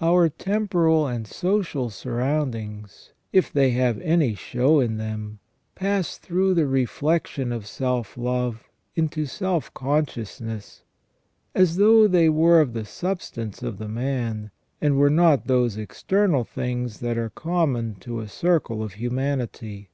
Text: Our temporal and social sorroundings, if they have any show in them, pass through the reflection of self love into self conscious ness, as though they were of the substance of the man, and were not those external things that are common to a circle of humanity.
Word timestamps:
Our 0.00 0.28
temporal 0.28 1.06
and 1.06 1.24
social 1.24 1.88
sorroundings, 1.88 3.12
if 3.32 3.52
they 3.52 3.70
have 3.70 4.00
any 4.00 4.34
show 4.34 4.80
in 4.80 4.96
them, 4.96 5.38
pass 5.76 6.18
through 6.18 6.54
the 6.54 6.66
reflection 6.66 7.52
of 7.52 7.64
self 7.64 8.16
love 8.18 8.68
into 8.96 9.24
self 9.24 9.72
conscious 9.74 10.40
ness, 10.40 10.82
as 11.54 11.76
though 11.76 12.08
they 12.08 12.28
were 12.28 12.60
of 12.60 12.72
the 12.72 12.84
substance 12.84 13.62
of 13.62 13.78
the 13.78 13.86
man, 13.88 14.50
and 14.80 14.96
were 14.96 15.10
not 15.10 15.46
those 15.46 15.76
external 15.78 16.42
things 16.42 16.98
that 16.98 17.16
are 17.16 17.30
common 17.30 17.94
to 18.00 18.18
a 18.18 18.26
circle 18.26 18.82
of 18.82 18.94
humanity. 18.94 19.90